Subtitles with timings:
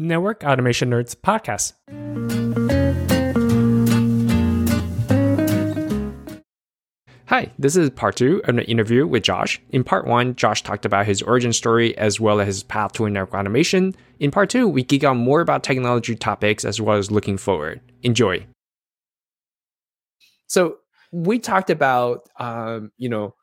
[0.00, 1.72] Network Automation Nerds podcast.
[7.26, 9.60] Hi, this is part two of an interview with Josh.
[9.70, 13.10] In part one, Josh talked about his origin story as well as his path to
[13.10, 13.92] network automation.
[14.20, 17.80] In part two, we geek out more about technology topics as well as looking forward.
[18.04, 18.46] Enjoy.
[20.46, 20.76] So
[21.10, 23.34] we talked about, um, you know,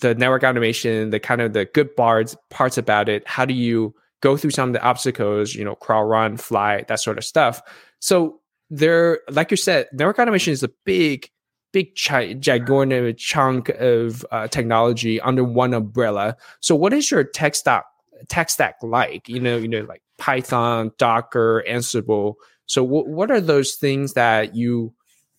[0.00, 3.22] the network automation, the kind of the good parts parts about it.
[3.28, 5.54] How do you go through some of the obstacles?
[5.54, 7.60] You know, crawl, run, fly, that sort of stuff.
[8.00, 8.40] So
[8.70, 11.28] there, like you said, network automation is a big
[11.72, 16.36] big ch- gigantic chunk of uh, technology under one umbrella.
[16.60, 17.84] So, what is your tech stack
[18.28, 19.28] tech stack like?
[19.28, 22.34] You know, you know, like Python, Docker, Ansible.
[22.66, 24.94] So, w- what are those things that you,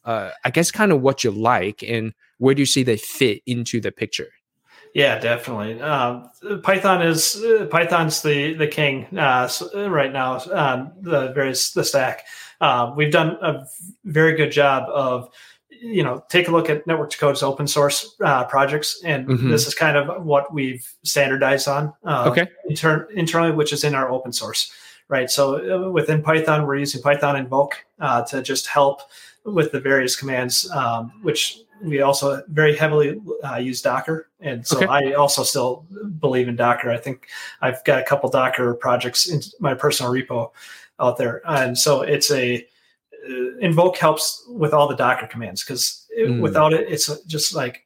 [0.06, 3.42] uh, I guess, kind of what you like, and where do you see they fit
[3.46, 4.30] into the picture?
[4.94, 5.82] Yeah, definitely.
[5.82, 6.30] Um,
[6.62, 10.40] Python is uh, Python's the the king uh, right now.
[10.52, 12.26] Um, the various the stack.
[12.62, 13.66] Uh, we've done a
[14.06, 15.30] very good job of
[15.84, 19.50] you know, take a look at Network to Code's open source uh, projects, and mm-hmm.
[19.50, 21.94] this is kind of what we've standardized on.
[22.06, 22.48] Uh, okay.
[22.70, 24.72] Inter- internally, which is in our open source,
[25.10, 25.30] right?
[25.30, 29.02] So uh, within Python, we're using Python Invoke uh, to just help
[29.44, 34.78] with the various commands, um, which we also very heavily uh, use Docker, and so
[34.78, 34.88] okay.
[34.88, 35.86] I also still
[36.20, 36.90] believe in Docker.
[36.90, 37.28] I think
[37.62, 40.52] I've got a couple Docker projects in my personal repo
[41.00, 42.66] out there, and so it's a
[43.30, 46.42] uh, invoke helps with all the Docker commands because mm.
[46.42, 47.86] without it, it's just like,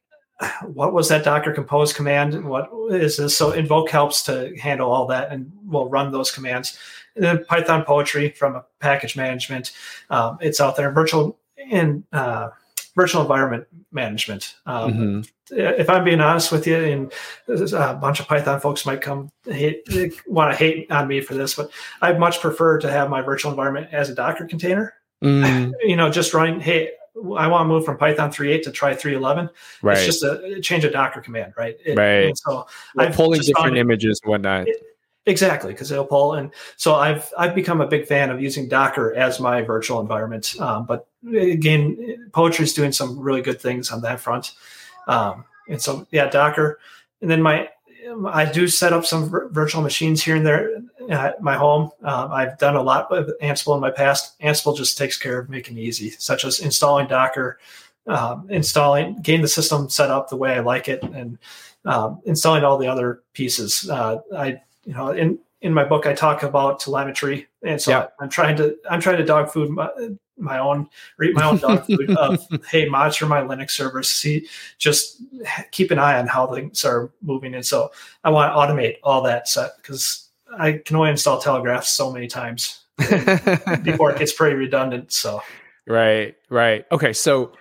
[0.63, 2.45] what was that Docker compose command?
[2.45, 3.35] What is this?
[3.35, 6.77] So invoke helps to handle all that and will run those commands.
[7.15, 9.71] And then Python poetry from a package management,
[10.11, 10.91] um, it's out there.
[10.91, 11.39] Virtual
[11.71, 12.49] and uh,
[12.97, 14.55] virtual environment management.
[14.65, 15.21] Um, mm-hmm.
[15.55, 17.13] If I'm being honest with you, and
[17.47, 19.87] a bunch of Python folks might come hate,
[20.27, 21.69] want to hate on me for this, but
[22.01, 25.71] I much prefer to have my virtual environment as a Docker container Mm.
[25.83, 29.49] You know, just running, hey, I want to move from Python 3.8 to try 3.11.
[29.81, 29.97] Right.
[29.97, 31.75] It's just a change of Docker command, right?
[31.83, 32.37] It, right.
[32.37, 34.67] so I'm pulling different images and whatnot.
[34.67, 34.83] It,
[35.27, 36.33] exactly, because pull.
[36.33, 40.55] And so I've I've become a big fan of using Docker as my virtual environment.
[40.59, 44.53] Um, but again, Poetry is doing some really good things on that front.
[45.07, 46.79] Um, and so yeah, Docker.
[47.21, 47.69] And then my
[48.27, 51.91] I do set up some virtual machines here and there at my home.
[52.03, 54.39] Um, I've done a lot with Ansible in my past.
[54.39, 57.59] Ansible just takes care of making it easy, such as installing Docker,
[58.07, 61.37] um, installing, getting the system set up the way I like it, and
[61.85, 63.89] um, installing all the other pieces.
[63.89, 68.07] Uh, I, you know, in in my book, I talk about telemetry, and so yeah.
[68.19, 69.89] I'm trying to I'm trying to dog food my,
[70.37, 70.87] my own
[71.17, 75.21] or eat my own dog food of hey monitor my linux servers see just
[75.71, 77.55] keep an eye on how things are moving.
[77.55, 77.91] And so
[78.23, 82.27] i want to automate all that set because i can only install Telegrafs so many
[82.27, 82.83] times
[83.83, 85.41] before it gets pretty redundant so.
[85.85, 86.85] Right right.
[86.91, 87.53] Okay so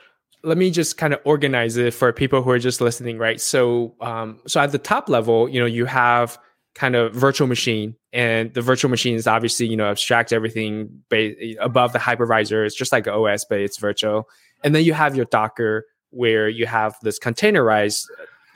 [0.42, 3.40] let me just kind of organize it for people who are just listening right?
[3.40, 6.38] So um so at the top level you know you have
[6.76, 7.96] kind of virtual machine.
[8.12, 12.64] And the virtual machine is obviously you know abstract everything ba- above the hypervisor.
[12.64, 14.28] It's just like os but it's virtual.
[14.62, 18.06] And then you have your docker where you have this containerized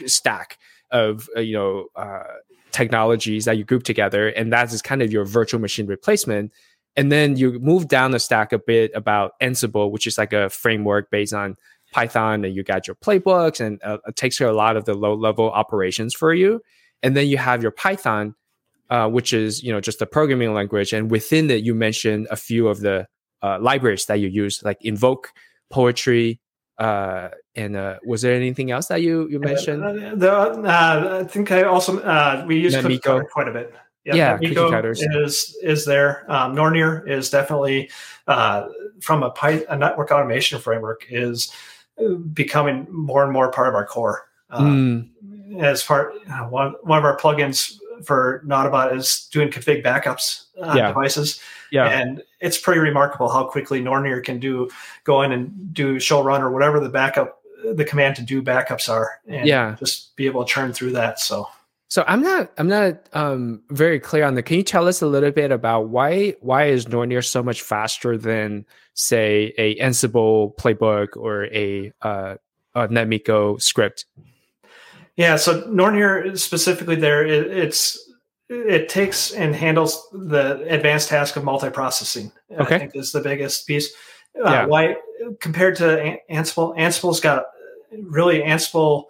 [0.07, 0.59] stack
[0.91, 2.25] of uh, you know uh,
[2.71, 4.29] technologies that you group together.
[4.29, 6.53] And that is kind of your virtual machine replacement.
[6.97, 10.51] And then you move down the stack a bit about ansible which is like a
[10.51, 11.57] framework based on
[11.93, 14.85] python and you got your playbooks and uh, it takes care of a lot of
[14.85, 16.61] the low level operations for you
[17.03, 18.35] and then you have your Python,
[18.89, 22.37] uh, which is you know just a programming language, and within it you mentioned a
[22.37, 23.07] few of the
[23.43, 25.33] uh, libraries that you use, like Invoke,
[25.71, 26.41] Poetry,
[26.79, 29.85] uh, and uh, was there anything else that you you uh, mentioned?
[29.85, 33.75] Uh, the, uh, I think I also we use Cookie quite a bit.
[34.05, 36.25] Yeah, yeah is is there.
[36.31, 37.91] Um, Nornir is definitely
[38.27, 41.53] from a, Py- a network automation framework is
[42.33, 44.27] becoming more and more part of our core.
[44.51, 45.11] Mm
[45.59, 50.77] as far uh, one one of our plugins for Nautobot is doing config backups on
[50.77, 50.89] yeah.
[50.89, 51.41] devices.
[51.71, 51.87] Yeah.
[51.87, 54.71] And it's pretty remarkable how quickly Nornir can do
[55.05, 57.41] go in and do show run or whatever the backup
[57.75, 59.77] the command to do backups are and yeah.
[59.79, 61.21] just be able to churn through that.
[61.21, 61.47] So
[61.89, 64.45] so I'm not I'm not um, very clear on that.
[64.45, 68.17] Can you tell us a little bit about why why is Nornir so much faster
[68.17, 68.65] than
[68.95, 72.37] say a Ansible playbook or a, uh,
[72.77, 74.05] a NetMiko script?
[75.21, 78.11] Yeah, so Nornir specifically there, it, it's
[78.49, 82.33] it takes and handles the advanced task of multiprocessing.
[82.59, 82.77] Okay.
[82.77, 83.93] I think is the biggest piece.
[84.35, 84.65] Uh, yeah.
[84.65, 84.97] Why
[85.39, 86.75] compared to Ansible?
[86.79, 87.45] Ansible's got
[87.93, 89.09] really Ansible.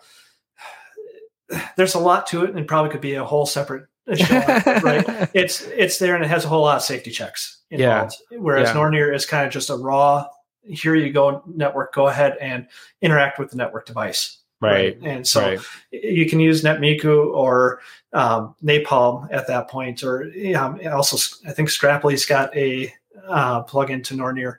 [1.77, 3.87] There's a lot to it, and probably could be a whole separate
[4.17, 4.35] show
[4.83, 5.31] right?
[5.33, 8.17] It's it's there and it has a whole lot of safety checks involved.
[8.33, 8.39] Yeah.
[8.39, 8.75] Whereas Yeah.
[8.75, 10.27] Nornir is kind of just a raw.
[10.65, 11.95] Here you go, network.
[11.95, 12.67] Go ahead and
[13.01, 14.40] interact with the network device.
[14.61, 14.99] Right.
[15.03, 15.61] And so right.
[15.91, 17.81] you can use NetMiko or
[18.13, 21.17] um, Napalm at that point, or um, also
[21.49, 22.93] I think Scrapli's got a
[23.27, 24.57] uh, plugin to Nornir.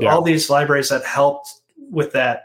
[0.00, 0.14] Yeah.
[0.14, 1.60] All these libraries that helped
[1.90, 2.44] with that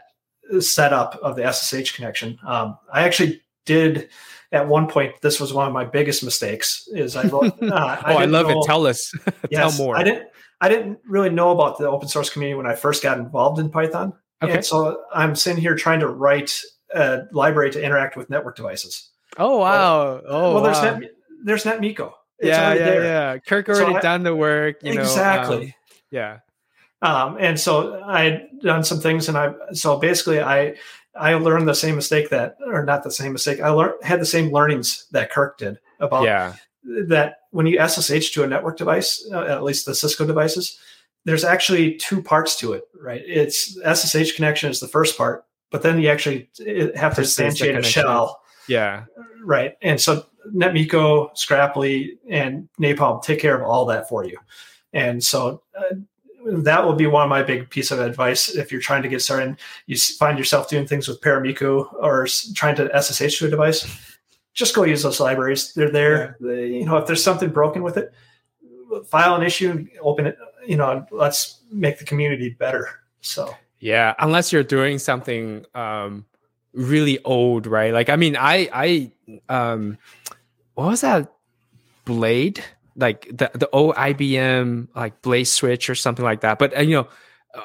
[0.60, 2.38] setup of the SSH connection.
[2.46, 4.08] Um, I actually did
[4.52, 5.20] at one point.
[5.20, 6.88] This was one of my biggest mistakes.
[6.92, 7.54] Is I wrote.
[7.62, 8.66] Uh, oh, I, didn't love know- it.
[8.66, 9.12] Tell us.
[9.50, 9.96] yes, Tell more.
[9.96, 10.28] I didn't.
[10.60, 13.70] I didn't really know about the open source community when I first got involved in
[13.70, 14.12] Python.
[14.42, 14.54] Okay.
[14.54, 16.60] And so I'm sitting here trying to write
[16.94, 19.10] a library to interact with network devices.
[19.36, 20.20] oh wow.
[20.26, 20.98] Oh well, there's wow.
[20.98, 21.10] Net,
[21.44, 22.12] there's NetMiko.
[22.38, 23.04] It's yeah, yeah, there.
[23.04, 23.38] yeah.
[23.38, 24.76] Kirk So already I- done the work.
[24.82, 25.64] You know, exactly.
[25.66, 25.74] um,
[26.10, 26.38] yeah.
[27.00, 30.74] Um, and so I had done some things, and I so basically I
[31.14, 33.60] I learned the same mistake that, or not the same mistake.
[33.60, 36.54] I learned had the same learnings that Kirk did about yeah.
[37.08, 40.78] that when you SSH to a network device, uh, at least the Cisco devices,
[41.24, 43.22] there's actually two parts to it, right?
[43.24, 46.48] It's SSH connection is the first part, but then you actually
[46.96, 49.04] have to instantiate a shell, Yeah.
[49.44, 49.76] right?
[49.82, 50.24] And so
[50.54, 54.38] NetMiko, Scrapli, and Napalm take care of all that for you.
[54.92, 55.94] And so uh,
[56.46, 59.20] that will be one of my big piece of advice if you're trying to get
[59.20, 59.48] started.
[59.48, 59.56] And
[59.86, 63.86] you find yourself doing things with Paramiko or trying to SSH to a device.
[64.54, 65.74] Just go use those libraries.
[65.74, 66.36] They're there.
[66.40, 68.12] They- you know, if there's something broken with it,
[69.06, 70.38] file an issue, open it.
[70.66, 72.88] You know, and let's make the community better.
[73.20, 76.26] So Yeah, unless you're doing something um
[76.72, 77.92] really old, right?
[77.92, 79.12] Like I mean, I I
[79.48, 79.98] um
[80.74, 81.32] what was that
[82.04, 82.62] blade?
[82.96, 86.58] Like the the old IBM like blade switch or something like that.
[86.58, 87.08] But uh, you know,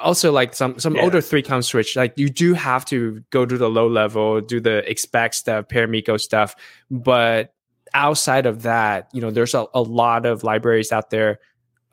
[0.01, 1.01] also like some some Yeah.
[1.01, 4.89] older 3Com switch, like you do have to go to the low level, do the
[4.89, 6.55] expect stuff, Paramiko stuff.
[6.91, 7.53] But
[7.93, 11.39] outside of that, you know, there's a, a lot of libraries out there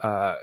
[0.01, 0.37] uh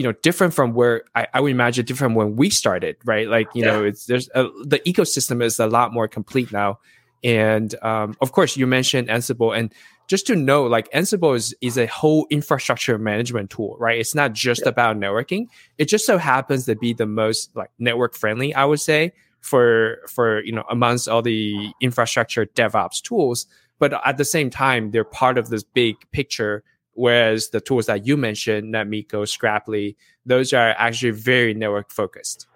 [0.00, 3.28] you know different from where I, I would imagine different when we started right?
[3.28, 6.78] Like you know it's there's a, the ecosystem is a lot more complete now.
[7.22, 9.74] And um, of course you mentioned ansible and
[10.08, 13.98] just to know like ansible is is a whole infrastructure management tool right?
[14.00, 15.48] It's not just about networking.
[15.76, 19.12] It just so happens to be the most like network friendly i would say
[19.42, 23.46] for for you know amongst all the infrastructure devops tools.
[23.78, 26.64] But at the same time they're part of this big picture
[27.00, 32.46] whereas the tools that you mentioned netmiko scrapli those are actually very network focused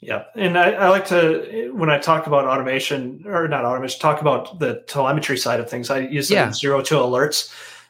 [0.00, 4.20] Yeah, and I, I like to when I talk about automation or not automation, talk
[4.20, 5.88] about the telemetry side of things.
[5.88, 6.52] I use Yeah.
[6.52, 7.38] zero to alerts.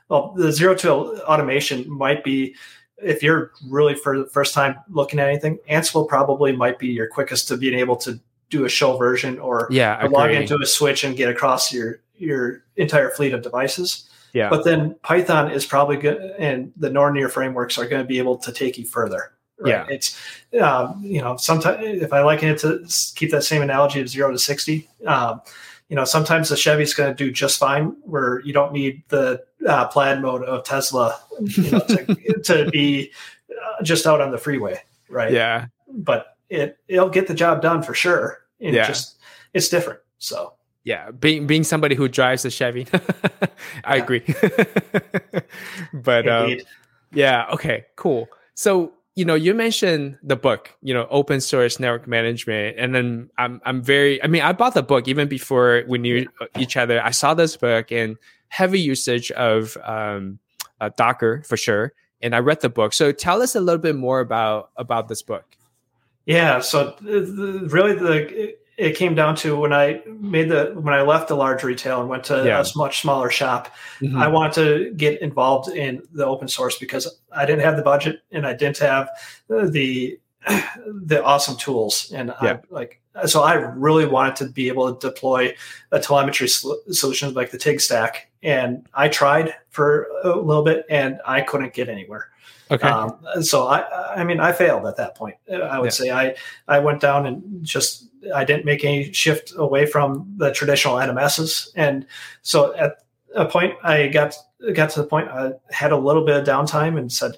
[0.09, 0.91] Well, the zero to
[1.33, 2.55] automation might be
[3.03, 5.59] if you're really for the first time looking at anything.
[5.69, 9.67] Ansible probably might be your quickest to being able to do a shell version or
[9.71, 14.09] yeah log into a switch and get across your your entire fleet of devices.
[14.35, 18.19] Yeah But then Python is probably good, and the Nornir frameworks are going to be
[18.19, 19.33] able to take you further.
[19.59, 19.71] Right?
[19.71, 19.87] Yeah.
[19.89, 20.21] it's
[20.61, 22.85] um, you know sometimes if I liken it to
[23.15, 25.41] keep that same analogy of zero to sixty, um,
[25.89, 29.43] you know sometimes the Chevy's going to do just fine where you don't need the
[29.67, 33.13] uh, plaid mode of Tesla you know, to, to be
[33.51, 34.79] uh, just out on the freeway,
[35.09, 35.33] right?
[35.33, 38.41] yeah but it it'll get the job done for sure.
[38.59, 38.87] It Yeah.
[38.89, 39.19] just
[39.55, 40.01] it's different.
[40.19, 40.55] So
[40.85, 42.87] yeah being being somebody who drives a chevy
[43.85, 44.23] i agree
[45.93, 46.57] but um.
[47.15, 47.47] Yeah.
[47.53, 47.87] Okay.
[47.97, 48.29] Cool.
[48.55, 53.31] So you know, you mentioned the book, you know, open source network management, and then
[53.39, 54.23] I'm I'm very.
[54.23, 56.27] I mean, I bought the book even before we knew
[56.59, 57.01] each other.
[57.03, 58.17] I saw this book and
[58.49, 60.41] heavy usage of um,
[60.81, 62.93] uh, Docker for sure, and I read the book.
[62.93, 65.45] So tell us a little bit more about about this book.
[66.27, 66.59] Yeah.
[66.59, 67.29] So th-
[67.71, 71.63] really, the it, came down to when I made the when I left the large
[71.63, 72.61] retail and went to Yeah.
[72.61, 73.69] a much smaller shop.
[74.01, 74.21] Mhm.
[74.21, 78.21] I wanted to get involved in the open source because I didn't have the budget
[78.33, 79.09] and I didn't have
[79.49, 80.19] the
[80.87, 82.55] the awesome tools and Yeah.
[82.55, 85.55] I, like so I really wanted to be able to deploy
[85.93, 90.85] a telemetry sol- solution like the TIG stack and I tried for a little bit
[90.91, 92.29] and I couldn't get anywhere.
[92.75, 92.89] Okay.
[92.89, 95.37] Um, so I, I mean, I failed at that point.
[95.51, 95.91] I would Yeah.
[95.91, 96.35] say I,
[96.69, 101.71] I went down and just I didn't make any shift away from the traditional NMSs,
[101.77, 102.07] and
[102.43, 102.97] so at
[103.35, 104.35] a point I got
[104.75, 107.37] got to the point I had a little bit of downtime and said,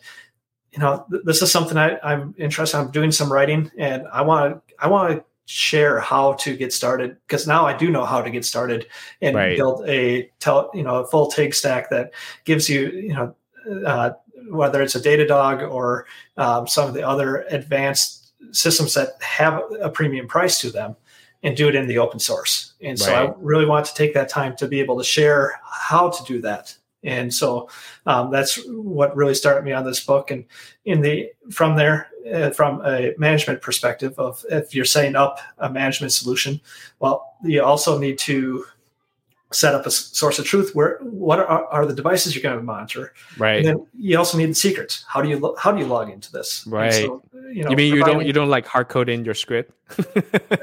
[0.72, 2.76] you know, th- this is something I, I'm interested.
[2.78, 6.72] I'm doing some writing, and I want to I want to share how to get
[6.72, 8.86] started because now I do know how to get started
[9.22, 9.56] and Right.
[9.56, 12.12] build a tell you know a full take stack that
[12.44, 13.34] gives you you know
[13.86, 14.10] uh,
[14.50, 16.06] whether it's a Datadog or
[16.36, 20.96] um, some of the other advanced systems that have a premium price to them
[21.42, 22.74] and do it in the open source.
[22.80, 26.10] And so I really want to take that time to be able to share how
[26.10, 27.68] to do that And so
[28.06, 30.30] um, that's what really started me on this book.
[30.30, 30.44] And
[30.84, 35.70] in the from there, uh, from a management perspective of if you're setting up a
[35.70, 36.60] management solution,
[36.98, 38.64] well, you also need to
[39.52, 42.62] set up a source of truth where what are, are the devices you're going to
[42.62, 43.12] monitor?
[43.38, 43.58] Right.
[43.58, 45.04] And then you also need the secrets.
[45.08, 46.66] How do you how do you log into this?
[46.66, 46.92] Right.
[46.92, 49.72] so, you know you mean you don't you don't like hard code in your script?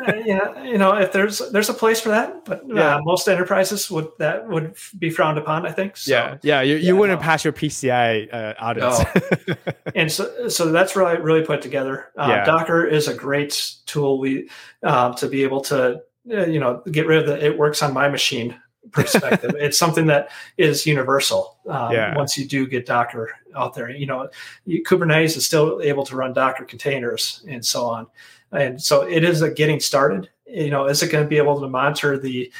[0.03, 3.89] Uh, yeah you know if there's there's a place for that but uh, most enterprises
[3.89, 7.19] would that would be frowned upon i think so, yeah yeah you, you yeah, wouldn't
[7.19, 7.23] no.
[7.23, 8.99] pass your pci uh, audits.
[9.47, 9.55] No.
[9.95, 12.11] and so so that's really really put together.
[12.17, 12.45] Uh, yeah.
[12.45, 14.49] docker is a great tool we
[14.83, 17.93] uh, to be able to uh, you know get rid of the it works on
[17.93, 18.59] my machine
[18.91, 19.55] perspective.
[19.59, 21.57] it's something that is universal.
[21.67, 22.15] Um, yeah.
[22.15, 24.29] Once you do get Docker out there, you know,
[24.65, 28.07] you, Kubernetes is still able to run Docker containers and so on.
[28.51, 30.29] And so it is a getting started.
[30.45, 32.51] You know, is it going to be able to monitor the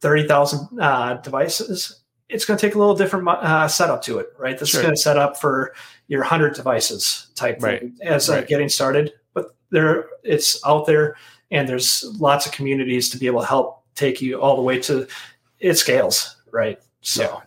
[0.00, 2.00] 30,000 uh, devices?
[2.28, 4.58] It's going to take a little different uh, setup to it, right?
[4.58, 4.80] This sure.
[4.80, 5.72] is going to set up for
[6.08, 7.80] your 100 devices type right.
[7.80, 8.46] thing as right.
[8.46, 9.12] getting started.
[9.34, 11.16] But there, it's out there,
[11.50, 14.78] and there's lots of communities to be able to help take you all the way
[14.80, 15.06] to
[15.58, 16.78] it scales, right?
[17.00, 17.22] So.
[17.22, 17.40] Yeah.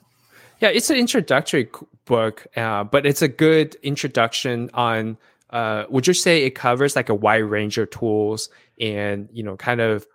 [0.60, 1.70] Yeah, it's an introductory
[2.06, 5.18] book, uh, but it's a good introduction on.
[5.50, 9.58] Uh, would you say it covers like a wide range of tools and you know,
[9.58, 10.06] kind of?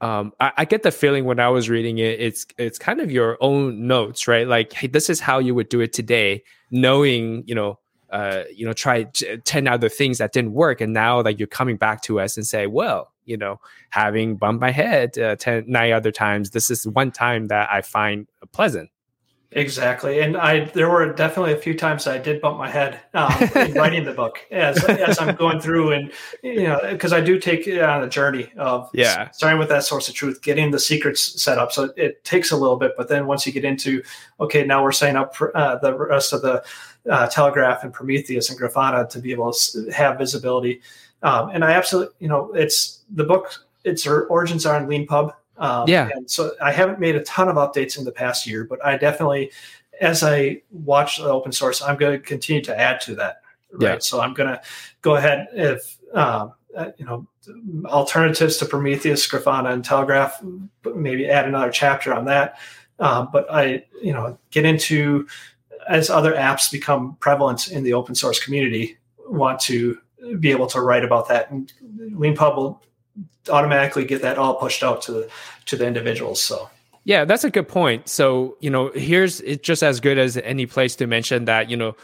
[0.00, 3.10] Um, I, I, get the feeling when I was reading it, it's it's kind of
[3.10, 4.48] your own notes, right?
[4.48, 7.78] Like, hey, this is how you would do it today, knowing you know
[8.10, 10.80] uh, you know, try 10 other things that didn't work.
[10.80, 13.60] And now like you're coming back to us and say, well, you know,
[13.90, 17.82] having bumped my head uh, 10, nine other times, this is one time that I
[17.82, 18.90] find pleasant.
[19.52, 23.32] Exactly, and I there were definitely a few times I did bump my head um,
[23.56, 26.12] in writing the book as as I'm going through, and
[26.44, 29.82] you know, because I do take it on a journey of yeah, starting with that
[29.82, 31.72] source of truth, getting the secrets set up.
[31.72, 34.04] So it takes a little bit, but then once you get into
[34.38, 36.62] okay, now we're setting up uh, the rest of the
[37.10, 40.80] uh, Telegraf and Prometheus and Grafana to be able to have visibility.
[41.22, 43.52] Um, and I absolutely, you know, it's the book.
[43.84, 45.34] Its origins are in LeanPub.
[45.58, 46.08] Um, yeah.
[46.14, 48.96] And so I haven't made a ton of updates in the past year, but I
[48.96, 49.50] definitely,
[50.00, 53.42] as I watch the open source, I'm going to continue to add to that.
[53.72, 53.94] Right.
[53.94, 53.98] Yeah.
[53.98, 54.60] So I'm going to
[55.02, 57.26] go ahead if um, uh, you know
[57.86, 60.32] alternatives to Prometheus, Grafana, and Telegraf.
[60.94, 62.58] Maybe add another chapter on that.
[62.98, 65.26] Um, but I, you know, get into
[65.88, 68.98] as other apps become prevalent in the open source community,
[69.28, 69.98] want to
[70.38, 71.50] be able to write about that.
[71.50, 71.72] And
[72.12, 72.82] LeanPub will
[73.48, 75.30] automatically get that all pushed out to the
[75.66, 76.40] to the individuals.
[76.40, 76.68] So
[77.04, 78.08] yeah, that's a good point.
[78.08, 81.76] So you know, here's it's just as good as any place to mention that you
[81.76, 81.96] know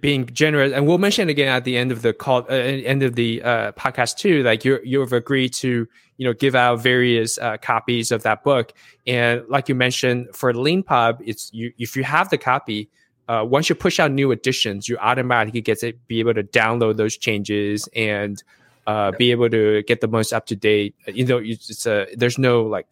[0.00, 3.16] being generous and we'll mention again at the end of the call uh, end of
[3.16, 7.56] the uh, podcast too like you you've agreed to you know give out various uh,
[7.58, 8.72] copies of that book
[9.06, 12.88] and like you mentioned for leanpub it's you if you have the copy
[13.28, 16.96] uh, once you push out new editions, you automatically get to be able to download
[16.96, 18.42] those changes and
[18.86, 20.94] uh, be able to get the most up to date.
[21.06, 22.86] You know, it's a there's no like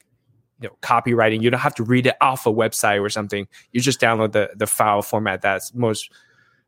[0.60, 1.42] you know copywriting.
[1.42, 3.46] You don't have to read it off a website or something.
[3.72, 6.10] You just download the the file format that's most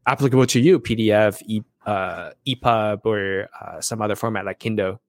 [0.06, 5.00] applicable to you, PDF, e, uh, EPUB, or uh, some other format like Kindle.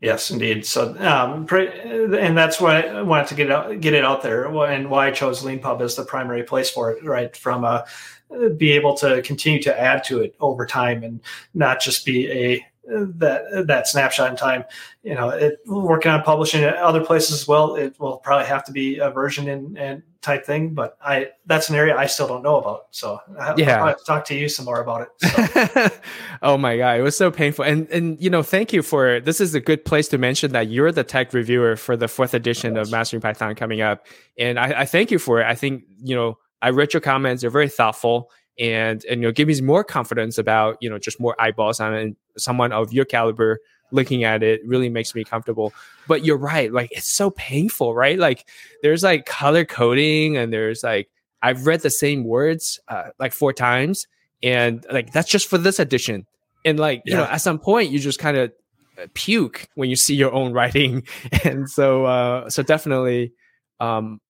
[0.00, 0.64] Yes, indeed.
[0.64, 4.88] So, um, and that's why I wanted to get out, get it out there, and
[4.88, 7.04] why I chose LeanPub as the primary place for it.
[7.04, 7.84] Right, from a
[8.30, 11.20] uh, be able to continue to add to it over time, and
[11.52, 14.64] not just be a that that snapshot in time.
[15.02, 17.76] You know, it, working on publishing at other places as well.
[17.76, 21.68] It will probably have to be a version and, and type thing, but I that's
[21.70, 22.86] an area I still don't know about.
[22.90, 25.70] So I, yeah, I'll talk to you some more about it.
[25.70, 25.88] So.
[26.42, 27.64] oh my god, it was so painful.
[27.64, 30.68] And and you know, thank you for this is a good place to mention that
[30.68, 32.86] you're the tech reviewer for the fourth edition yes.
[32.86, 34.06] of Mastering Python coming up,
[34.38, 35.46] and I, I thank you for it.
[35.46, 39.32] I think you know I read your comments; they're very thoughtful and and you know
[39.32, 42.16] give me more confidence about you know just more eyeballs on it.
[42.36, 43.58] Someone of your caliber
[43.90, 45.72] looking at it really makes me comfortable.
[46.06, 48.18] But you're right like it's so painful right?
[48.18, 48.48] Like
[48.82, 51.08] there's like color coding and there's like
[51.40, 54.08] i've read the same words uh, like four times
[54.42, 56.26] and like that's just for this edition.
[56.64, 57.12] And like yeah.
[57.12, 58.52] you know at some point you just kind of
[59.00, 61.06] uh, puke when you see your own writing.
[61.44, 63.32] And so uh so definitely
[63.80, 64.20] um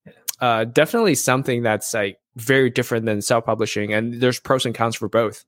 [0.41, 5.09] uh definitely something that's like very different than self-publishing and there's pros and cons for
[5.09, 5.45] both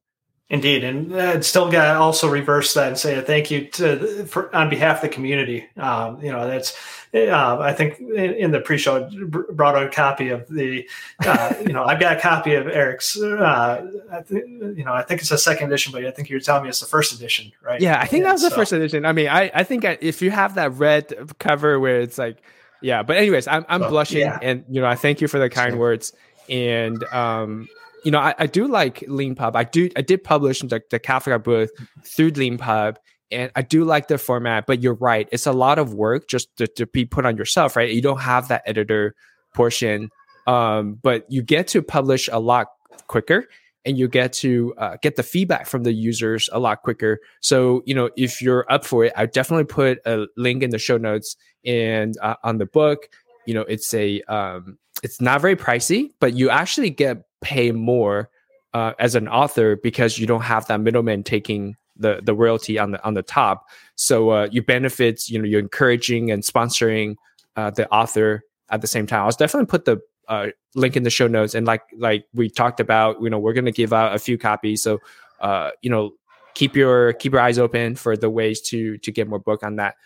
[0.50, 4.26] Indeed, and uh, still got to also reverse that and say a thank you to
[4.26, 5.64] for, on behalf of the community.
[5.76, 6.76] Um, you know, that's
[7.14, 9.08] uh, I think in, in, the pre-show
[9.52, 10.88] brought out a copy of the.
[11.24, 13.16] Uh, you know, I've got a copy of Eric's.
[13.16, 16.40] Uh, I th- you know, I think it's a second edition, but I think you're
[16.40, 17.80] telling me it's the first edition, right?
[17.80, 18.48] Yeah, I think that was so.
[18.48, 19.06] the first edition.
[19.06, 22.42] I mean, I I think if you have that red cover where it's like,
[22.82, 23.04] yeah.
[23.04, 24.40] But anyways, I'm I'm so, blushing, yeah.
[24.42, 26.12] and you know, I thank you for the kind words
[26.50, 27.68] and um,
[28.04, 29.54] you know, I, I do like Leanpub.
[29.54, 31.70] I do I did publish the, the Kafka book
[32.04, 32.96] through Leanpub,
[33.30, 34.66] and I do like the format.
[34.66, 37.76] But you're right, it's a lot of work just to, to be put on yourself,
[37.76, 37.90] right?
[37.90, 39.14] You don't have that editor
[39.54, 40.10] portion,
[40.46, 42.68] um, but you get to publish a lot
[43.06, 43.46] quicker
[43.84, 47.18] and you get to uh, get the feedback from the users a lot quicker.
[47.40, 50.78] So, you know, if you're up for it, I definitely put a link in the
[50.78, 53.08] show notes and uh, on the book.
[53.46, 58.28] You know, it's a um, it's not very pricey, but you actually get pay more
[58.74, 62.92] uh, as an author because you don't have that middleman taking the the royalty on
[62.92, 63.66] the on the top.
[63.96, 65.28] So uh, you benefit.
[65.28, 67.16] You know, you're encouraging and sponsoring
[67.56, 69.24] uh, the author at the same time.
[69.24, 71.54] I'll definitely put the uh, link in the show notes.
[71.54, 74.82] And like like we talked about, you know, we're gonna give out a few copies.
[74.82, 74.98] So
[75.40, 76.12] uh, you know,
[76.54, 79.76] keep your keep your eyes open for the ways to to get more book on
[79.76, 79.96] that.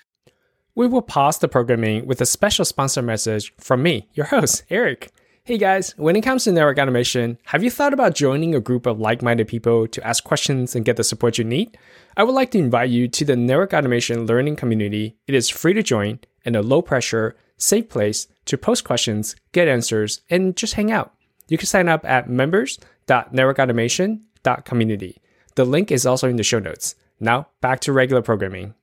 [0.76, 5.12] We will pause the programming with a special sponsor message from me, your host, Eric.
[5.44, 8.84] Hey guys, when it comes to network automation, have you thought about joining a group
[8.84, 11.78] of like minded people to ask questions and get the support you need?
[12.16, 15.16] I would like to invite you to the Network Automation Learning Community.
[15.28, 19.68] It is free to join and a low pressure, safe place to post questions, get
[19.68, 21.14] answers, and just hang out.
[21.46, 25.22] You can sign up at members.networkautomation.community.
[25.54, 26.96] The link is also in the show notes.
[27.20, 28.74] Now, back to regular programming.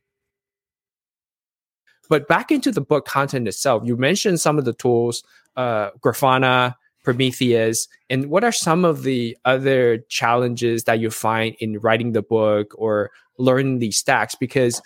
[2.12, 5.24] But back into the book content itself, you mentioned some of the tools,
[5.56, 6.75] uh, Grafana,
[7.06, 12.22] Prometheus, and what are some of the other challenges that you find in writing the
[12.22, 14.36] book or learning these stacks?
[14.36, 14.82] Because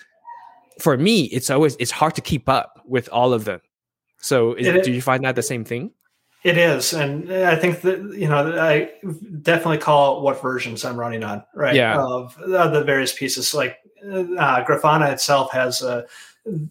[0.79, 3.59] for me, it's always it's hard to keep up with all of them.
[4.19, 5.89] So, is, it, do you find that the same thing?
[6.43, 8.91] It is, and I think that you know I
[9.41, 11.73] definitely call what versions I'm running on, right?
[11.73, 11.99] Yeah.
[11.99, 16.05] Of, of the various pieces, like uh, Grafana itself has a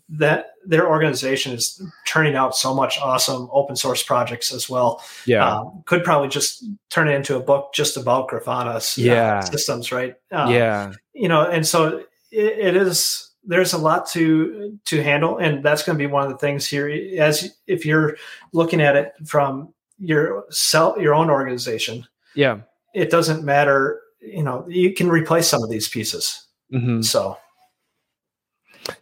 [0.09, 5.03] that their organization is turning out so much awesome open source projects as well.
[5.27, 9.39] Yeah, um, could probably just turn it into a book just about Grafana's yeah.
[9.39, 10.15] Uh, systems, right?
[10.31, 15.39] Um, yeah, you know, and so it, it is there's a lot to to handle
[15.39, 18.17] and that's going to be one of the things here as if you're
[18.53, 22.61] looking at it from your self your own organization yeah
[22.95, 27.03] it doesn't matter you know you can replace some of these pieces mm-hmm.
[27.03, 27.37] so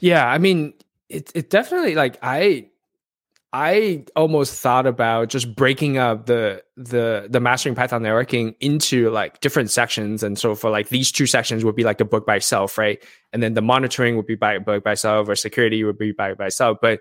[0.01, 0.73] yeah i mean
[1.09, 2.68] it, it definitely like i
[3.55, 9.40] I almost thought about just breaking up the the the mastering Python networking into like
[9.40, 12.37] different sections, and so for like these two sections would be like a book by
[12.37, 13.03] itself, right?
[13.31, 16.33] And then the monitoring would be by book by itself, or security would be by
[16.33, 16.79] by itself.
[16.81, 17.01] But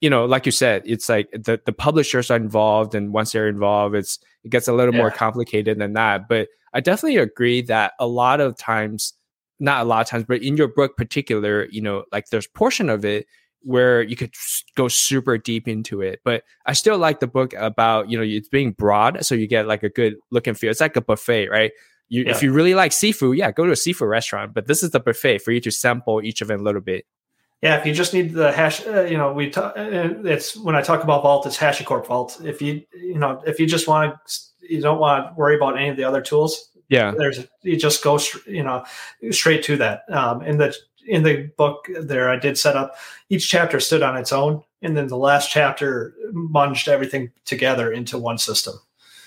[0.00, 3.48] you know, like you said, it's like the the publishers are involved, and once they're
[3.48, 5.02] involved, it's it gets a little yeah.
[5.02, 6.26] more complicated than that.
[6.28, 9.12] But I definitely agree that a lot of times,
[9.60, 12.88] not a lot of times, but in your book particular, you know, like there's portion
[12.88, 13.26] of it
[13.62, 14.34] where you could
[14.76, 16.20] go super deep into it.
[16.24, 19.24] But I still like the book about, you know, it's being broad.
[19.24, 20.70] So you get like a good look and feel.
[20.70, 21.70] It's like a buffet, right?
[22.08, 22.32] You, yeah.
[22.32, 24.52] If you really like seafood, yeah, go to a seafood restaurant.
[24.52, 27.06] But this is the buffet for you to sample each of them a little bit.
[27.62, 29.74] Yeah, if you just need the hash, uh, you know, we talk.
[29.76, 32.40] Uh, it's when I talk about Vault, it's HashiCorp Vault.
[32.44, 34.38] If you, you know, if you just want to,
[34.68, 36.70] you don't want to worry about any of the other tools.
[36.88, 38.84] Yeah, there's you just go, you know,
[39.30, 40.04] straight to that.
[40.10, 42.94] Um, and the in the book there i did set up
[43.28, 48.16] each chapter stood on its own and then the last chapter munged everything together into
[48.16, 48.74] one system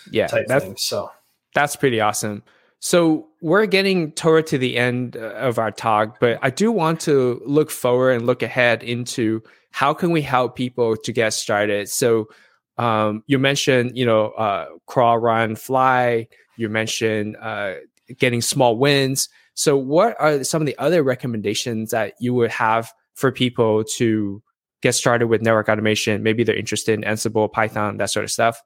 [0.09, 1.11] yeah that's, thing, so.
[1.53, 2.41] that's pretty awesome.
[2.79, 7.01] So we're getting toward to the end uh, of our talk but i do want
[7.01, 9.43] to look forward and look ahead into
[9.75, 11.89] how can we help people to get started.
[11.89, 12.29] So
[12.77, 17.75] um, you mentioned you know uh, crawl run fly you mentioned uh,
[18.17, 22.91] getting small wins so, what are some of the other recommendations that you would have
[23.15, 24.43] for people to
[24.81, 26.23] get started with network automation?
[26.23, 28.61] Maybe they're interested in Ansible, Python, that sort of stuff.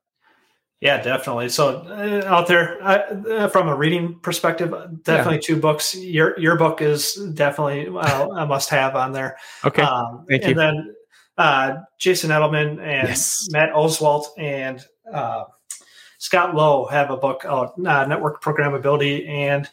[0.81, 1.49] Yeah, definitely.
[1.49, 4.73] So uh, out there, uh, from a reading perspective,
[5.03, 5.41] definitely yeah.
[5.41, 5.93] two books.
[5.93, 9.37] Your your book is definitely uh, a must have on there.
[9.63, 10.49] Okay, um, thank you.
[10.49, 10.95] And then
[11.37, 13.47] uh, Jason Edelman and yes.
[13.51, 15.43] Matt Oswalt and uh,
[16.19, 19.67] Scott Lowe have a book on uh, Network Programmability and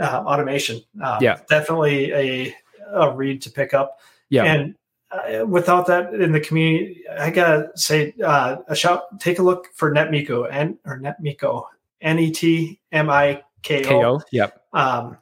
[0.00, 0.80] uh, automation.
[1.00, 2.56] Uh, yeah, definitely a
[2.92, 4.00] a read to pick up.
[4.30, 4.74] Yeah, and
[5.10, 9.20] uh, without that in the community, I gotta say uh, a shout.
[9.20, 11.64] Take a look for NetMiko and or NetMiko,
[12.00, 14.20] N E T M I K O.
[14.32, 14.62] Yep.
[14.72, 15.18] Um,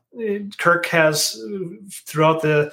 [0.58, 1.40] Kirk has
[1.90, 2.72] throughout the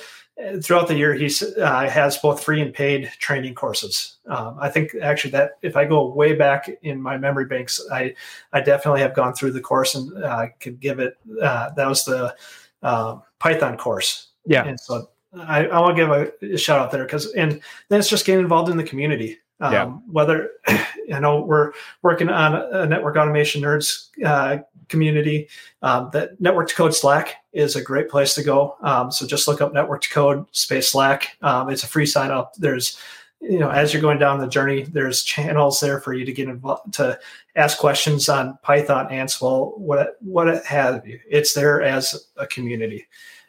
[0.61, 4.17] throughout the year he uh, has both free and paid training courses.
[4.27, 8.13] Um, i think actually that if i go way back in my memory banks i
[8.51, 12.03] i definitely have gone through the course and uh, could give it uh, that was
[12.05, 12.35] the
[12.83, 14.29] uh, python course.
[14.45, 14.65] Yeah.
[14.65, 17.99] And so i, I want to give a, a shout out there because and then
[17.99, 19.85] it's just getting involved in the community Um, yeah.
[20.11, 25.47] Whether I know we're working on a network automation nerds uh, community,
[25.81, 28.75] um, that network to code Slack is a great place to go.
[28.81, 31.37] Um, so just look up network to code space Slack.
[31.41, 32.53] Um, it's a free sign up.
[32.55, 32.99] There's
[33.41, 36.47] you know as you're going down the journey there's channels there for you to get
[36.47, 37.17] involved to
[37.55, 43.05] ask questions on python ansible what what have you it's there as a community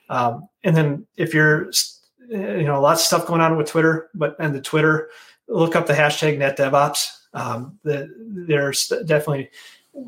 [0.09, 1.71] um, and then if you're
[2.29, 5.09] you know lots of stuff going on with twitter but and the twitter
[5.49, 9.51] look up the hashtag netdevops um, the, there's definitely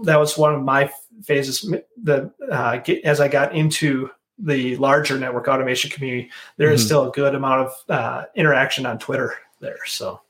[0.03, 0.91] that was one of my
[1.23, 6.87] phases the uh, as i got into the larger network automation community there is mm-hmm.
[6.87, 9.79] still a good amount of uh, interaction on twitter there.
[9.87, 10.21] So,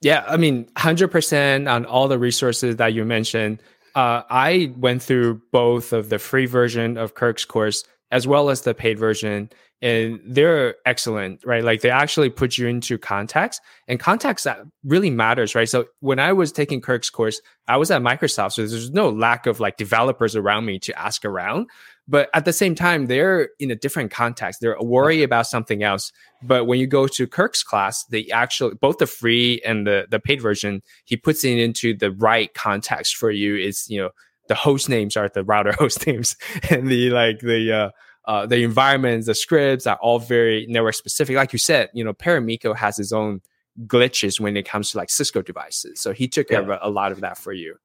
[0.00, 3.62] yeah, I mean, 100% on all the resources that you mentioned.
[3.94, 8.60] Uh, I went through both of the free version of Kirk's course as well as
[8.62, 9.50] the paid version,
[9.84, 11.62] and they're excellent, right?
[11.62, 15.68] Like they actually put you into context, and context that really matters, right?
[15.68, 19.46] So when I was taking Kirk's course, I was at Microsoft, so there's no lack
[19.46, 21.68] of like developers around me to ask around.
[22.08, 24.62] But at the same time, they're in a different context.
[24.62, 26.12] They're worried about something else.
[26.42, 30.18] But when you go to Kirk's class, the actual both the free and the the
[30.18, 33.56] paid version, he puts it into the right context for you.
[33.56, 34.10] Is you know
[34.48, 36.36] the host names are the router host names,
[36.70, 37.90] and the like the uh,
[38.26, 41.36] uh, the environments, the scripts are all very network specific.
[41.36, 43.40] Like you said, you know, Paramiko has his own
[43.86, 46.00] glitches when it comes to like Cisco devices.
[46.00, 46.74] So he took care yeah.
[46.74, 47.76] of a, a lot of that for you.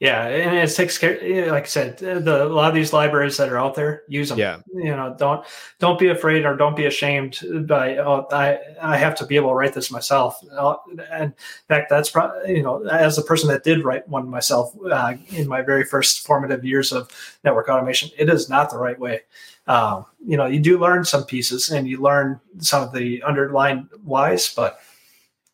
[0.00, 1.16] Yeah, and it takes care.
[1.50, 4.38] Like I said, the a lot of these libraries that are out there, use them.
[4.38, 5.46] Yeah, you know, don't
[5.78, 7.98] don't be afraid or don't be ashamed by.
[7.98, 10.38] Oh, I I have to be able to write this myself.
[10.50, 10.74] Uh,
[11.12, 11.34] and in
[11.68, 15.46] fact, that's probably you know, as a person that did write one myself uh, in
[15.46, 17.08] my very first formative years of
[17.44, 19.20] network automation, it is not the right way.
[19.66, 23.88] Um, you know, you do learn some pieces and you learn some of the underlying
[24.04, 24.78] whys, but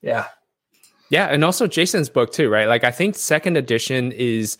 [0.03, 0.27] yeah,
[1.11, 2.69] yeah, and also Jason's book too, right?
[2.69, 4.57] Like I think second edition is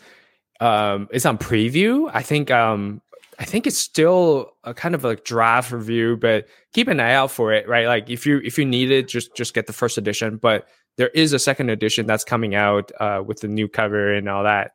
[0.59, 2.11] um is on preview.
[2.13, 3.01] I think um
[3.39, 7.31] I think it's still a kind of a draft review, but keep an eye out
[7.31, 7.87] for it, right?
[7.87, 10.37] Like if you if you need it, just just get the first edition.
[10.37, 14.27] But there is a second edition that's coming out uh, with the new cover and
[14.27, 14.73] all that.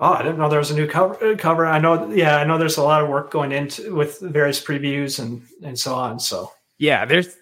[0.00, 1.36] Oh, I didn't know there was a new cover.
[1.36, 1.66] Cover.
[1.66, 2.08] I know.
[2.10, 2.56] Yeah, I know.
[2.56, 6.20] There's a lot of work going into with various previews and and so on.
[6.20, 7.36] So yeah, there's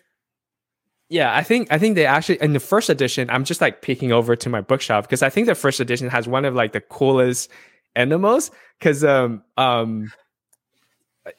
[1.09, 4.11] yeah, I think I think they actually in the first edition, I'm just like peeking
[4.11, 6.81] over to my bookshelf because I think the first edition has one of like the
[6.81, 7.51] coolest
[7.95, 8.51] animals.
[8.79, 10.11] Because um um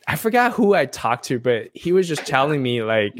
[0.07, 3.13] I forgot who I talked to, but he was just telling me like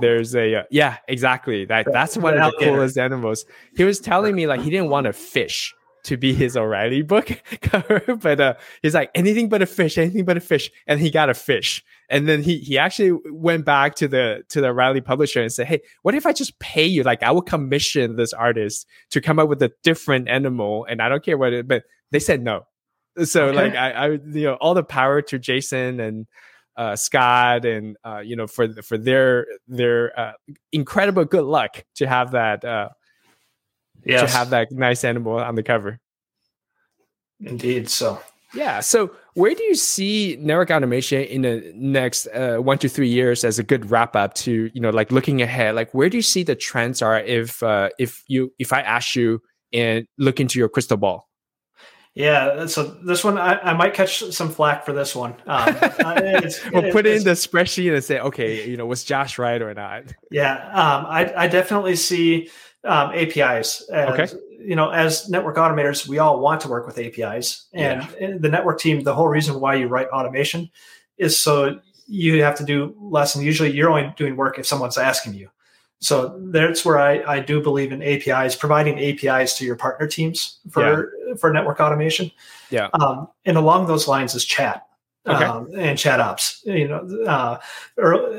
[0.00, 3.44] there's a uh, yeah exactly that that's one of the coolest animals.
[3.76, 7.30] He was telling me like he didn't want a fish to be his O'Reilly book
[7.62, 11.10] cover, but uh, he's like anything but a fish, anything but a fish, and he
[11.10, 11.84] got a fish.
[12.08, 15.66] And then he he actually went back to the to the O'Reilly publisher and said,
[15.66, 17.02] "Hey, what if I just pay you?
[17.02, 21.08] Like I will commission this artist to come up with a different animal, and I
[21.08, 22.66] don't care what it." But they said no.
[23.24, 23.56] So okay.
[23.56, 26.26] like I, I you know all the power to Jason and
[26.76, 30.32] uh, Scott and uh, you know for for their their uh,
[30.72, 32.88] incredible good luck to have that uh,
[34.04, 34.20] yes.
[34.20, 35.98] to have that nice animal on the cover.
[37.40, 37.88] Indeed.
[37.88, 38.20] So
[38.54, 38.80] yeah.
[38.80, 43.44] So where do you see network automation in the next uh, one to three years
[43.44, 45.74] as a good wrap up to you know like looking ahead?
[45.74, 49.16] Like where do you see the trends are if uh, if you if I ask
[49.16, 49.40] you
[49.72, 51.28] and look into your crystal ball?
[52.14, 55.34] Yeah, so this one I, I might catch some flack for this one.
[55.46, 59.38] Um, it's, we'll put it in the spreadsheet and say, okay, you know, was Josh
[59.38, 60.12] right or not?
[60.30, 62.50] Yeah, um, I, I definitely see
[62.84, 63.88] um, APIs.
[63.90, 64.28] Okay.
[64.58, 68.36] You know, as network automators, we all want to work with APIs, and yeah.
[68.38, 69.02] the network team.
[69.02, 70.70] The whole reason why you write automation
[71.18, 74.98] is so you have to do less, and usually you're only doing work if someone's
[74.98, 75.48] asking you.
[75.98, 80.58] So that's where I, I do believe in APIs, providing APIs to your partner teams
[80.70, 81.34] for yeah.
[81.34, 82.30] for network automation.
[82.70, 82.88] Yeah.
[82.94, 84.86] Um, and along those lines is chat
[85.26, 85.44] okay.
[85.44, 86.62] um, and chat ops.
[86.64, 87.58] You know, uh,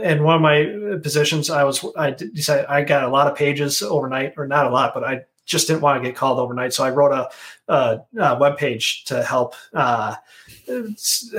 [0.04, 3.82] and one of my positions, I was I decided I got a lot of pages
[3.82, 6.74] overnight, or not a lot, but I just didn't want to get called overnight.
[6.74, 7.30] So I wrote a,
[7.68, 10.16] a, a web page to help uh,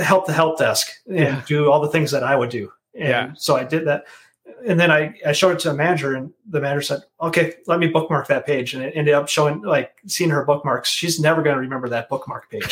[0.01, 1.43] help the help desk and yeah.
[1.47, 2.73] do all the things that I would do.
[2.95, 3.33] And yeah.
[3.37, 4.05] so I did that
[4.67, 7.79] and then I, I showed it to the manager and the manager said, okay, let
[7.79, 8.75] me bookmark that page.
[8.75, 10.89] And it ended up showing like seeing her bookmarks.
[10.89, 12.67] She's never going to remember that bookmark page.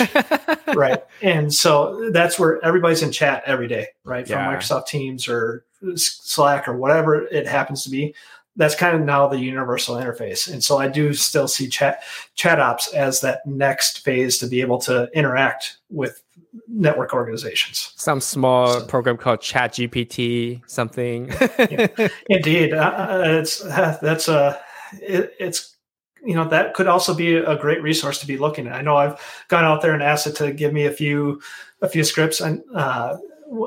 [0.74, 1.02] right.
[1.20, 4.26] And so that's where everybody's in chat every day, right?
[4.26, 4.56] From yeah.
[4.56, 5.64] Microsoft Teams or
[5.96, 8.14] Slack or whatever it happens to be.
[8.56, 10.50] That's kind of now the universal interface.
[10.50, 12.02] And so I do still see chat
[12.34, 16.22] chat ops as that next phase to be able to interact with
[16.68, 17.92] network organizations.
[17.96, 21.28] Some small so, program called Chat GPT, something.
[21.58, 24.60] yeah, indeed, uh, uh, it's uh, that's a
[25.00, 25.76] it, it's
[26.24, 28.74] you know that could also be a great resource to be looking at.
[28.74, 31.40] I know I've gone out there and asked it to give me a few
[31.80, 32.62] a few scripts and.
[32.74, 33.16] Uh,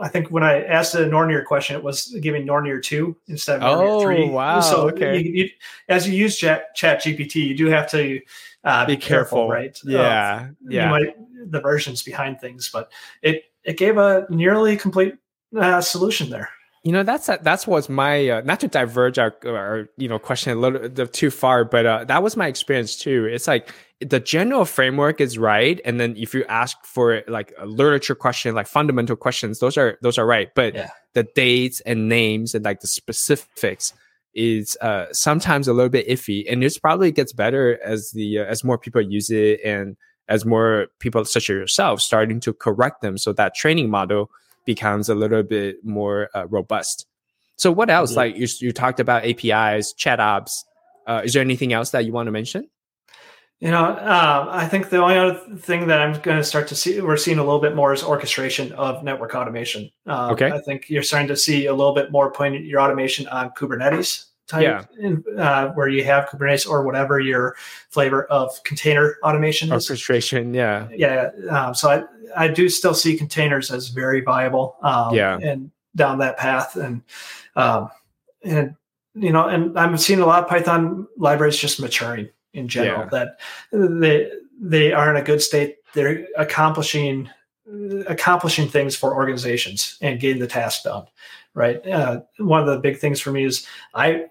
[0.02, 3.78] I think when I asked the Nornir question, it was giving Nornir two instead of
[3.78, 4.28] Nornir oh, three.
[4.28, 4.60] wow!
[4.60, 5.20] So okay.
[5.20, 5.50] You, you,
[5.90, 8.20] as you use Chat, Chat GPT, you do have to
[8.64, 9.80] uh, be, careful, careful, right?
[9.84, 10.86] Yeah, uh, yeah.
[10.86, 11.16] You might
[11.50, 15.16] the versions behind things, but it it gave a nearly complete
[15.58, 16.50] uh, solution there.
[16.84, 20.56] You know, that's that's was my uh, not to diverge our, our you know question
[20.56, 23.26] a little too far, but uh, that was my experience too.
[23.26, 27.66] It's like the general framework is right, and then if you ask for like a
[27.66, 30.54] literature question, like fundamental questions, those are those are right.
[30.54, 30.90] But Yeah.
[31.16, 33.94] the dates and names and like the specifics
[34.36, 38.44] is uh, sometimes a little bit iffy, and it probably gets better as the uh,
[38.44, 43.02] as more people use it and as more people such as yourself starting to correct
[43.02, 44.30] them, so that training model
[44.66, 47.06] becomes a little bit more uh, robust.
[47.58, 48.14] So, what else?
[48.14, 48.16] Mhm.
[48.18, 50.66] Like you, you talked about APIs, chat ops.
[51.08, 52.68] Uh, is there anything else that you want to mention?
[53.62, 56.76] You know, uh, I think the only other thing that I'm going to start to
[56.76, 59.90] see, we're seeing a little bit more is orchestration of network automation.
[60.08, 60.52] Um, Okay.
[60.52, 64.26] I think you're starting to see a little bit more putting your automation on Kubernetes
[64.48, 65.16] type, Yeah.
[65.38, 67.56] uh, where you have Kubernetes or whatever your
[67.90, 69.90] flavor of container automation is.
[69.90, 71.30] Orchestration, yeah, Yeah.
[71.50, 72.04] Um, so I,
[72.36, 74.78] I do still see containers as very viable.
[74.82, 75.38] Um, Yeah.
[75.42, 76.76] And down that path.
[76.76, 77.02] And,
[77.56, 77.90] um,
[78.44, 78.76] and,
[79.14, 83.10] you know, and I'm seeing a lot of Python libraries just maturing in general Yeah.
[83.10, 83.40] that
[83.72, 84.30] they,
[84.60, 85.78] they are in a good state.
[85.94, 87.30] They're accomplishing,
[88.08, 91.06] accomplishing things for organizations and getting the task done.
[91.54, 91.86] Right.
[91.88, 94.26] Uh, one of the big things for me is I, I-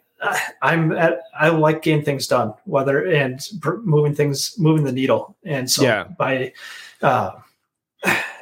[0.62, 5.36] I'm at, I like getting things done, whether and pr- moving things, moving the needle.
[5.44, 6.04] And so Yeah.
[6.18, 6.52] by,
[7.02, 7.32] uh,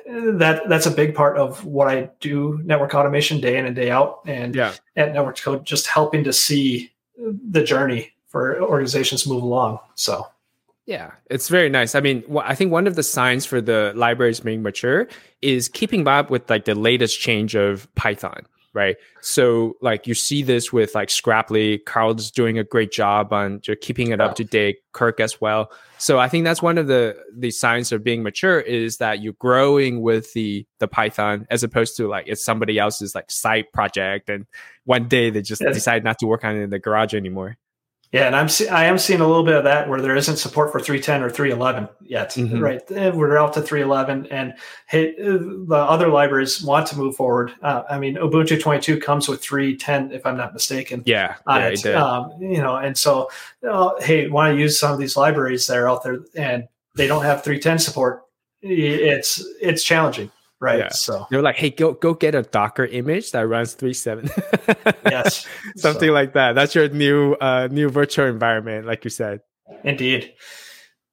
[0.07, 3.91] that that's a big part of what I do network automation day in and day
[3.91, 4.21] out.
[4.27, 4.75] And yeah.
[4.97, 9.79] at Network Code, just helping to see the journey for organizations move along.
[9.95, 10.27] So
[10.87, 11.95] Yeah, it's very nice.
[11.95, 15.07] I mean, I think one of the signs for the libraries being mature
[15.41, 18.97] is keeping up with like the latest change of Python, right?
[19.21, 23.81] So, like you see this with like Scrapli, Carl's doing a great job on just
[23.81, 24.79] keeping it up to date.
[24.93, 25.71] Kirk as well.
[25.99, 29.35] So, I think that's one of the the signs of being mature is that you're
[29.35, 34.29] growing with the the Python as opposed to like it's somebody else's like side project,
[34.29, 34.47] and
[34.85, 37.57] one day they just decide not to work on it in the garage anymore.
[38.13, 40.37] Yeah, and I'm see- I am seeing a little bit of that where there isn't
[40.37, 42.61] support for 310 or 311 yet, Mhm.
[42.61, 42.81] right?
[42.95, 44.55] Eh, We're out to 311, and
[44.87, 47.53] hey, the other libraries want to move forward.
[47.63, 51.03] Uh, I mean, Ubuntu 22 comes with 310, if I'm not mistaken.
[51.07, 51.73] Yeah, yeah, it.
[51.75, 51.95] it did.
[51.97, 53.31] Um, you know, and so,
[53.69, 57.07] uh, hey, want to use some of these libraries that are out there, and they
[57.07, 58.23] don't have 310 support.
[58.65, 60.31] It's it's challenging,
[60.63, 60.79] right?
[60.79, 60.89] Yeah.
[60.91, 64.31] So They're like, hey, go go get a Docker image that runs three seven.
[65.05, 65.47] yes,
[65.77, 66.55] Something So, like that.
[66.55, 69.41] That's your new uh new virtual environment, like you said.
[69.85, 70.33] indeed.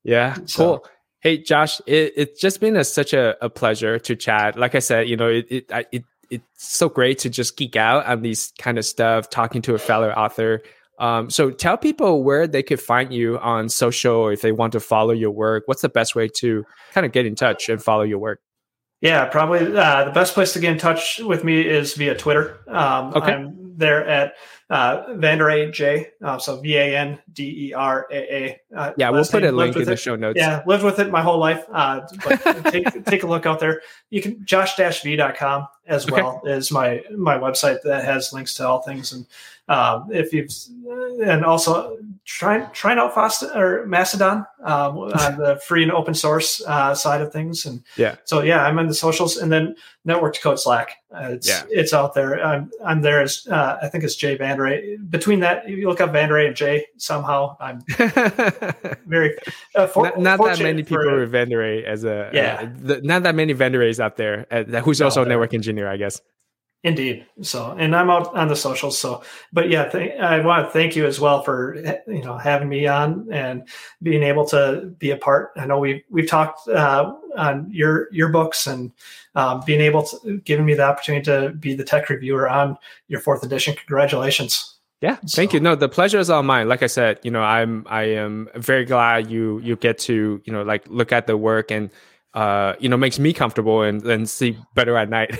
[0.04, 0.86] Yeah, So- cool.
[1.22, 4.58] Hey, Josh, it, it's just been a, such a, a pleasure to chat.
[4.58, 7.76] Like I said, you know, it it, I- it it's so great to just geek
[7.76, 10.62] out on these kind of stuff, talking to a fellow author.
[11.00, 14.80] Um, so tell people where they could find you on social, if they want to
[14.80, 15.64] follow your work.
[15.66, 18.40] What's the best way to kind of get in touch and follow your work?
[19.02, 22.60] Yeah, probably uh, the best place to get in touch with me is via Twitter.
[22.68, 23.32] Um, Okay.
[23.34, 24.34] I'm there at
[24.70, 26.08] uh, Vanderaa J.
[26.24, 28.62] Uh, so V A N D E R A A.
[28.76, 29.54] Uh, Yeah, we'll put name.
[29.54, 30.38] a link in with the show notes.
[30.38, 31.66] Yeah, lived with it my whole life.
[31.72, 33.82] Uh, but take take a look out there.
[34.10, 36.22] You can josh-v.com as Okay.
[36.22, 39.26] well is my my website that has links to all things and
[39.70, 40.50] um, if you've
[41.24, 46.62] and also try trying out Fast or Mastodon um, on the free and open source
[46.68, 48.16] uh, side of things and Yeah.
[48.26, 51.64] so yeah I'm in the socials and then network to code Slack uh, it's Yeah.
[51.70, 54.38] it's out there I'm I'm there as uh, I think it's Jay
[55.10, 57.80] Between that if you look up Vanderaa and Jay somehow I'm
[59.08, 59.38] very
[59.76, 62.60] uh, for, not, not that many people for- with Vanderaa as a Yeah.
[62.62, 65.88] uh, the, not that many Vanderaas out there uh, who's No, also a network engineer,
[65.90, 66.22] I guess.
[66.82, 67.26] Indeed.
[67.42, 68.98] So, and I'm out on the socials.
[68.98, 71.76] So, but yeah, th- I want to thank you as well for
[72.08, 73.68] you know having me on and
[74.02, 75.52] being able to be a part.
[75.58, 78.94] I know we we've talked uh, on your your books and
[79.36, 82.78] um, being able to giving me the opportunity to be the tech reviewer on
[83.10, 83.76] your fourth edition.
[83.76, 84.76] Congratulations.
[85.02, 85.60] Yeah, thank So- you.
[85.60, 86.70] No, the pleasure is all mine.
[86.70, 90.54] Like I said, you know, I'm I am very glad you you get to you
[90.54, 91.90] know like look at the work and
[92.34, 95.36] uh you know makes me comfortable and then sleep better at night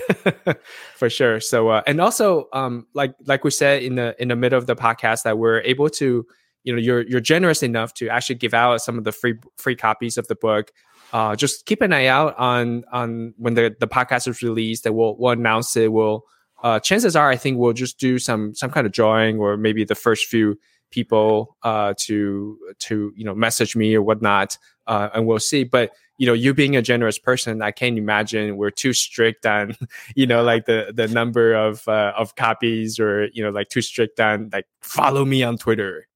[0.96, 1.40] for sure.
[1.40, 4.66] So uh, and also um like like we said in the in the middle of
[4.66, 6.26] the podcast that we're able to
[6.64, 9.76] you know you're you're generous enough to actually give out some of the free free
[9.76, 10.72] copies of the book.
[11.12, 14.84] Uh, just keep an eye out on on when the the podcast is released.
[14.84, 15.92] That we'll we'll announce it.
[15.92, 16.24] We'll
[16.62, 19.84] uh, chances are I think we'll just do some some kind of drawing or maybe
[19.84, 20.58] the first few
[20.90, 25.64] people uh, to to you know message me or whatnot, uh, and we'll see.
[25.64, 29.76] But you know, you being a generous person, I can't imagine we're too strict on
[30.14, 33.82] you know like the the number of uh, of copies or you know like too
[33.82, 36.06] strict on like follow me on Twitter.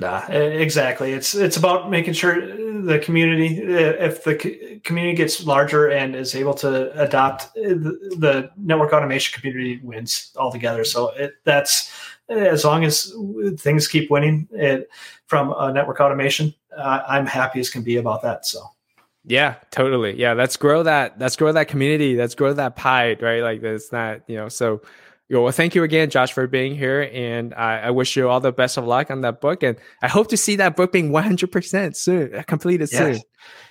[0.00, 1.12] Nah, exactly.
[1.12, 2.34] It's it's about making sure
[2.82, 9.38] the community, if the community gets larger and is able to adopt the, network automation
[9.38, 10.84] community wins altogether.
[10.84, 11.92] So it, that's
[12.28, 13.12] as long as
[13.56, 14.88] things keep winning it,
[15.26, 18.46] from uh, network automation, uh, I'm happy as can be about that.
[18.46, 18.70] So.
[19.24, 20.16] Yeah, totally.
[20.16, 21.18] Yeah, let's grow that.
[21.18, 22.16] Let's grow that community.
[22.16, 23.42] Let's grow that pie, right?
[23.42, 24.48] Like it's not, you know.
[24.48, 24.80] So,
[25.30, 28.52] well, thank you again, Josh, for being here, and I, I, wish you all the
[28.52, 29.62] best of luck on that book.
[29.62, 32.98] And I hope to see that book being 100 percent soon, uh, completed yes.
[32.98, 33.22] soon.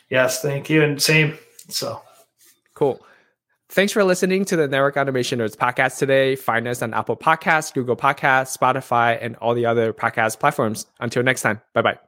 [0.10, 1.38] Yes, thank you, and same.
[1.70, 2.02] So,
[2.76, 3.02] cool.
[3.70, 6.36] Thanks for listening to the Network Automation Nerds podcast today.
[6.36, 10.86] Find us on Apple Podcasts, Google Podcasts, Spotify, and all the other podcast platforms.
[11.00, 12.07] Until next time, bye bye.